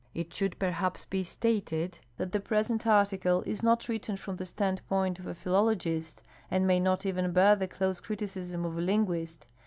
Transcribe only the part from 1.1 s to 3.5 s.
stated that the ])resent article